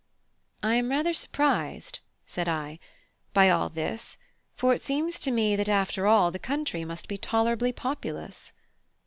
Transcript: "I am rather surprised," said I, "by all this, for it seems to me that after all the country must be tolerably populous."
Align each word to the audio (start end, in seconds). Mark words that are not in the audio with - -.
"I 0.63 0.73
am 0.77 0.89
rather 0.89 1.13
surprised," 1.13 1.99
said 2.25 2.49
I, 2.49 2.79
"by 3.35 3.51
all 3.51 3.69
this, 3.69 4.17
for 4.55 4.73
it 4.73 4.81
seems 4.81 5.19
to 5.19 5.29
me 5.29 5.55
that 5.55 5.69
after 5.69 6.07
all 6.07 6.31
the 6.31 6.39
country 6.39 6.83
must 6.83 7.07
be 7.07 7.17
tolerably 7.19 7.71
populous." 7.71 8.51